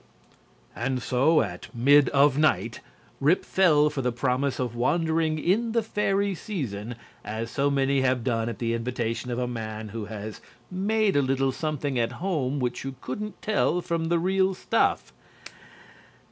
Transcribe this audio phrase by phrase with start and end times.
[0.75, 2.79] And so at mid of night
[3.19, 8.23] Rip fell for the promise of wandering "in the fairy season," as so many have
[8.23, 10.41] done at the invitation of a man who has
[10.71, 15.13] "made a little something at home which you couldn't tell from the real stuff."